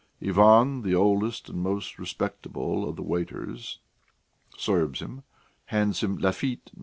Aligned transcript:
Ivan, 0.19 0.81
the 0.81 0.95
oldest 0.95 1.49
and 1.49 1.59
most 1.61 1.99
respectable 1.99 2.89
of 2.89 2.95
the 2.95 3.03
waiters, 3.03 3.77
serves 4.57 4.99
him, 4.99 5.21
hands 5.67 6.01
him 6.01 6.17
Lafitte 6.17 6.71
No. 6.75 6.79